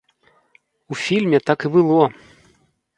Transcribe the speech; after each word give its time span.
У 0.95 0.97
фільме 1.03 1.39
так 1.51 1.59
і 1.69 1.73
было! 1.79 2.03